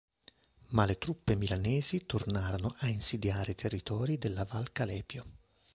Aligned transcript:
Ma 0.69 0.85
le 0.85 0.97
truppe 0.97 1.35
milanesi 1.35 2.07
tornarono 2.07 2.73
a 2.79 2.87
insidiare 2.87 3.51
i 3.51 3.55
territori 3.55 4.17
della 4.17 4.45
Val 4.45 4.71
Calepio. 4.71 5.25